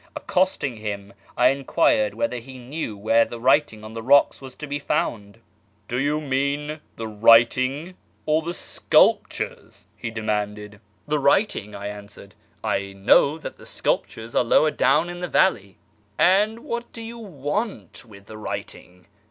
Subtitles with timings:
[0.15, 4.65] Accosting him, I enquired whether he knew where the writing on the rocks was to
[4.65, 5.39] be found."
[5.87, 7.93] Do you mean the ivriting
[8.25, 10.71] or the sculptures 1" he demanded.
[10.71, 12.35] 2J\6 A YEAR AMONGST THE PERSIANS" The writing," T answered;"
[12.79, 15.77] T know tiint tlio sculptures are lower down the valley."
[16.17, 19.05] "And Avhat do you want with the writing?"